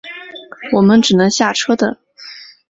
[0.71, 1.95] 我们只能下车等